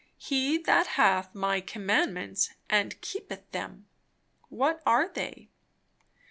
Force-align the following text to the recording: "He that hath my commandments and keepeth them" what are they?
"He 0.17 0.57
that 0.57 0.87
hath 0.97 1.35
my 1.35 1.61
commandments 1.61 2.55
and 2.71 2.99
keepeth 3.01 3.51
them" 3.51 3.85
what 4.49 4.81
are 4.83 5.07
they? 5.07 5.49